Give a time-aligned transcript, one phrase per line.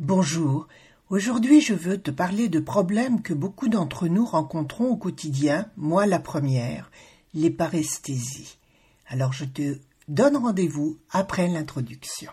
[0.00, 0.66] Bonjour.
[1.10, 6.06] Aujourd'hui, je veux te parler de problèmes que beaucoup d'entre nous rencontrons au quotidien, moi
[6.06, 6.90] la première,
[7.34, 8.56] les paresthésies.
[9.08, 9.76] Alors je te
[10.08, 12.32] donne rendez-vous après l'introduction.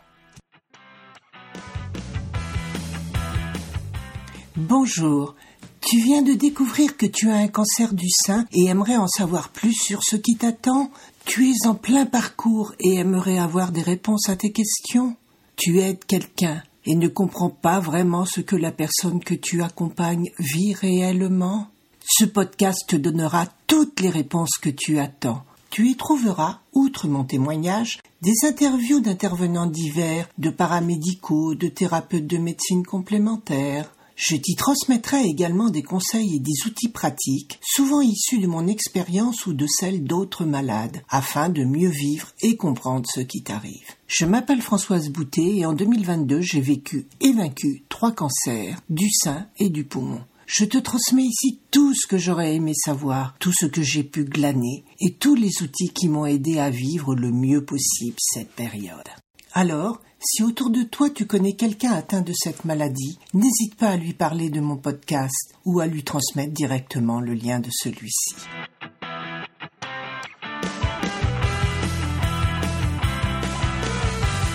[4.56, 5.36] Bonjour.
[5.82, 9.50] Tu viens de découvrir que tu as un cancer du sein et aimerais en savoir
[9.50, 10.90] plus sur ce qui t'attend
[11.26, 15.18] Tu es en plein parcours et aimerais avoir des réponses à tes questions
[15.58, 20.32] Tu aides quelqu'un et ne comprends pas vraiment ce que la personne que tu accompagnes
[20.40, 21.68] vit réellement
[22.00, 25.44] Ce podcast te donnera toutes les réponses que tu attends.
[25.70, 32.38] Tu y trouveras, outre mon témoignage, des interviews d'intervenants divers, de paramédicaux, de thérapeutes de
[32.38, 33.94] médecine complémentaire.
[34.20, 39.46] Je t'y transmettrai également des conseils et des outils pratiques, souvent issus de mon expérience
[39.46, 43.86] ou de celle d'autres malades, afin de mieux vivre et comprendre ce qui t'arrive.
[44.08, 49.46] Je m'appelle Françoise Boutet et en 2022 j'ai vécu et vaincu trois cancers, du sein
[49.60, 50.22] et du poumon.
[50.48, 54.24] Je te transmets ici tout ce que j'aurais aimé savoir, tout ce que j'ai pu
[54.24, 59.10] glaner et tous les outils qui m'ont aidé à vivre le mieux possible cette période.
[59.54, 63.98] Alors, si autour de toi tu connais quelqu'un atteint de cette maladie, n'hésite pas à
[63.98, 68.36] lui parler de mon podcast ou à lui transmettre directement le lien de celui-ci.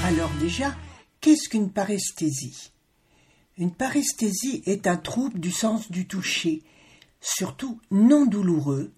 [0.05, 0.75] Alors déjà,
[1.21, 2.73] qu'est-ce qu'une paresthésie?
[3.57, 6.63] Une paresthésie est un trouble du sens du toucher,
[7.21, 8.93] surtout non douloureux,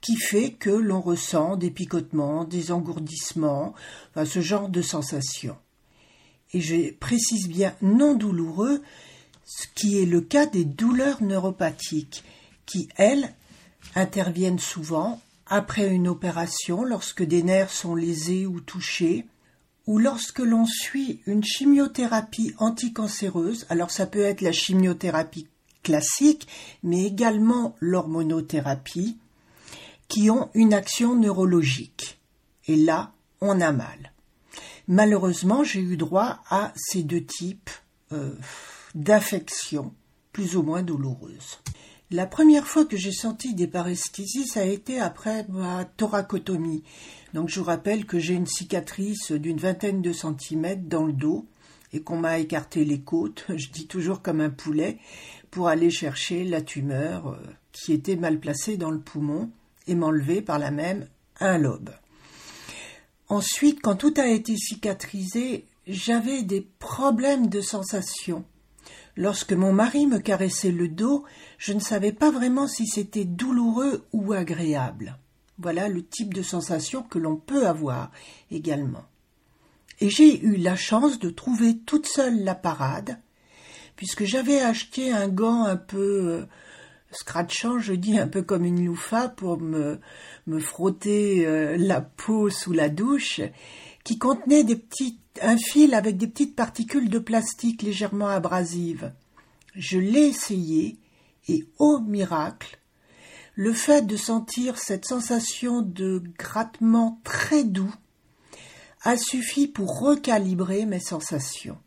[0.00, 3.72] qui fait que l'on ressent des picotements, des engourdissements,
[4.24, 5.56] ce genre de sensations.
[6.52, 8.82] Et je précise bien non douloureux,
[9.44, 12.24] ce qui est le cas des douleurs neuropathiques,
[12.66, 13.34] qui, elles,
[13.94, 19.26] interviennent souvent après une opération lorsque des nerfs sont lésés ou touchés,
[19.86, 25.48] ou lorsque l'on suit une chimiothérapie anticancéreuse, alors ça peut être la chimiothérapie
[25.82, 26.46] classique,
[26.82, 29.18] mais également l'hormonothérapie,
[30.08, 32.20] qui ont une action neurologique.
[32.66, 34.12] Et là, on a mal.
[34.88, 37.70] Malheureusement, j'ai eu droit à ces deux types
[38.12, 38.34] euh,
[38.94, 39.94] d'affections
[40.32, 41.60] plus ou moins douloureuses.
[42.10, 46.82] La première fois que j'ai senti des paresthésies, ça a été après ma thoracotomie.
[47.32, 51.46] Donc je vous rappelle que j'ai une cicatrice d'une vingtaine de centimètres dans le dos
[51.94, 54.98] et qu'on m'a écarté les côtes, je dis toujours comme un poulet,
[55.50, 57.36] pour aller chercher la tumeur euh,
[57.72, 59.50] qui était mal placée dans le poumon
[59.86, 61.06] et m'enlever par la même
[61.40, 61.90] un lobe.
[63.32, 68.44] Ensuite, quand tout a été cicatrisé, j'avais des problèmes de sensation.
[69.16, 71.24] Lorsque mon mari me caressait le dos,
[71.56, 75.16] je ne savais pas vraiment si c'était douloureux ou agréable.
[75.58, 78.10] Voilà le type de sensation que l'on peut avoir
[78.50, 79.06] également.
[80.00, 83.18] Et j'ai eu la chance de trouver toute seule la parade,
[83.96, 86.46] puisque j'avais acheté un gant un peu euh,
[87.14, 90.00] scratchant, je dis un peu comme une loufa pour me,
[90.46, 93.40] me frotter euh, la peau sous la douche,
[94.04, 99.12] qui contenait des petites, un fil avec des petites particules de plastique légèrement abrasives.
[99.74, 100.98] Je l'ai essayé
[101.48, 102.78] et, ô miracle,
[103.54, 107.94] le fait de sentir cette sensation de grattement très doux
[109.02, 111.78] a suffi pour recalibrer mes sensations.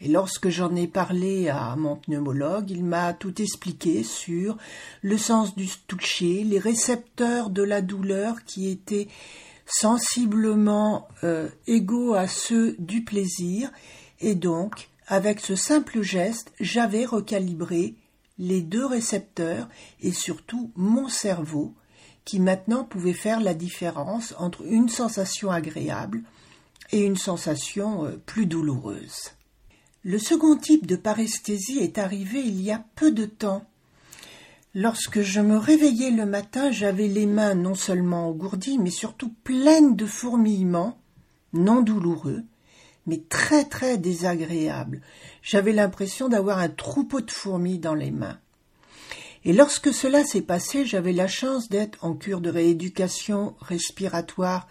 [0.00, 4.56] Et lorsque j'en ai parlé à mon pneumologue, il m'a tout expliqué sur
[5.02, 9.08] le sens du toucher, les récepteurs de la douleur qui étaient
[9.66, 13.70] sensiblement euh, égaux à ceux du plaisir,
[14.20, 17.94] et donc, avec ce simple geste, j'avais recalibré
[18.38, 19.68] les deux récepteurs
[20.00, 21.74] et surtout mon cerveau,
[22.24, 26.22] qui maintenant pouvait faire la différence entre une sensation agréable
[26.90, 29.32] et une sensation euh, plus douloureuse.
[30.06, 33.64] Le second type de paresthésie est arrivé il y a peu de temps.
[34.74, 39.96] Lorsque je me réveillais le matin, j'avais les mains non seulement engourdies, mais surtout pleines
[39.96, 40.98] de fourmillements,
[41.54, 42.42] non douloureux,
[43.06, 45.00] mais très très désagréables.
[45.40, 48.38] J'avais l'impression d'avoir un troupeau de fourmis dans les mains.
[49.46, 54.68] Et lorsque cela s'est passé, j'avais la chance d'être en cure de rééducation respiratoire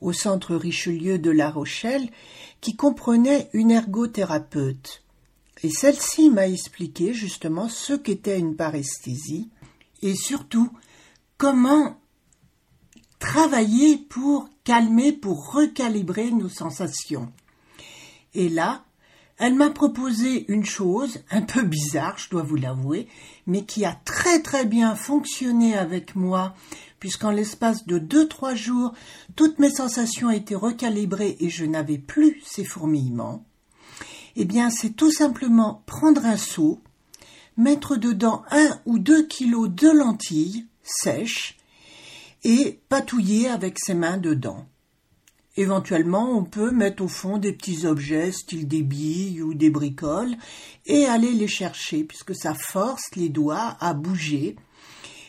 [0.00, 2.08] au centre Richelieu de La Rochelle,
[2.60, 5.02] qui comprenait une ergothérapeute.
[5.62, 9.50] Et celle-ci m'a expliqué justement ce qu'était une paresthésie
[10.02, 10.70] et surtout
[11.38, 11.98] comment
[13.18, 17.32] travailler pour calmer, pour recalibrer nos sensations.
[18.34, 18.84] Et là,
[19.38, 23.08] elle m'a proposé une chose un peu bizarre, je dois vous l'avouer,
[23.46, 26.54] mais qui a très très bien fonctionné avec moi
[27.06, 28.92] puisqu'en l'espace de deux trois jours,
[29.36, 33.44] toutes mes sensations étaient recalibrées et je n'avais plus ces fourmillements.
[34.34, 36.80] Eh bien, c'est tout simplement prendre un seau,
[37.56, 41.58] mettre dedans un ou deux kilos de lentilles sèches
[42.42, 44.66] et patouiller avec ses mains dedans.
[45.56, 50.34] Éventuellement, on peut mettre au fond des petits objets, style des billes ou des bricoles,
[50.86, 54.56] et aller les chercher, puisque ça force les doigts à bouger.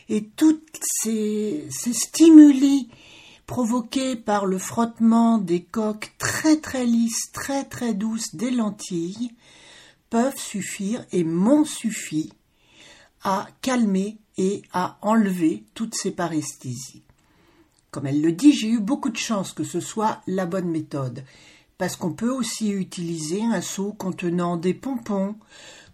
[0.08, 0.60] Et tous
[1.02, 2.88] ces, ces stimuli
[3.46, 9.32] provoqués par le frottement des coques très très lisses, très très douces des lentilles,
[10.10, 12.32] peuvent suffire et m'ont suffi
[13.22, 17.02] à calmer et à enlever toutes ces paresthésies.
[17.90, 21.24] Comme elle le dit, j'ai eu beaucoup de chance que ce soit la bonne méthode,
[21.78, 25.36] parce qu'on peut aussi utiliser un seau contenant des pompons,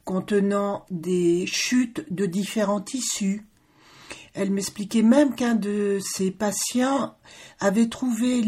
[0.05, 3.47] contenant des chutes de différents tissus.
[4.35, 7.17] Elle m'expliquait même qu'un de ses patients
[7.61, 8.43] avait trouvé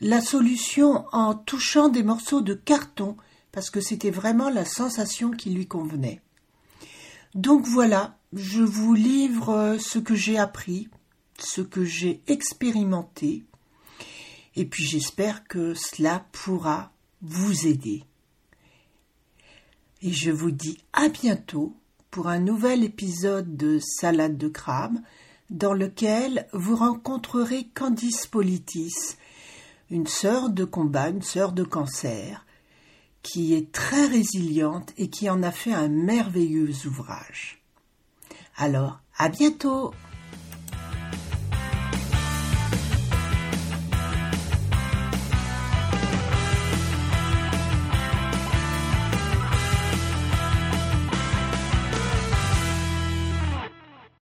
[0.00, 3.16] la solution en touchant des morceaux de carton,
[3.52, 6.20] parce que c'était vraiment la sensation qui lui convenait.
[7.34, 10.88] Donc voilà, je vous livre ce que j'ai appris
[11.38, 13.44] ce que j'ai expérimenté,
[14.56, 18.04] et puis j'espère que cela pourra vous aider.
[20.02, 21.74] Et je vous dis à bientôt
[22.14, 24.98] pour un nouvel épisode de Salade de crabe
[25.50, 29.16] dans lequel vous rencontrerez Candice Politis,
[29.90, 32.46] une sœur de combat, une sœur de cancer,
[33.22, 37.60] qui est très résiliente et qui en a fait un merveilleux ouvrage.
[38.56, 39.92] Alors, à bientôt!